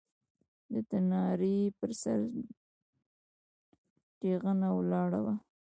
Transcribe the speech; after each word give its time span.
د 0.73 0.75
تنارې 0.89 1.57
پر 1.79 1.91
سر 2.01 2.19
تېغنه 4.19 4.69
ولاړه 4.77 5.19
وه. 5.25 5.35